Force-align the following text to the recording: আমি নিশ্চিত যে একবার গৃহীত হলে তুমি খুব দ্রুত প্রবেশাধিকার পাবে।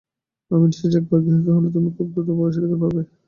আমি 0.51 0.63
নিশ্চিত 0.63 0.87
যে 0.91 0.97
একবার 0.99 1.19
গৃহীত 1.25 1.47
হলে 1.55 1.69
তুমি 1.75 1.89
খুব 1.95 2.07
দ্রুত 2.13 2.27
প্রবেশাধিকার 2.29 2.79
পাবে। 2.83 3.01